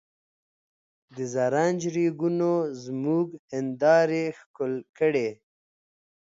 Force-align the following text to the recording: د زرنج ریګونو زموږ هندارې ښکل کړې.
د 1.15 1.17
زرنج 1.33 1.79
ریګونو 1.95 2.51
زموږ 2.83 3.27
هندارې 3.53 4.23
ښکل 4.39 4.73
کړې. 4.97 5.29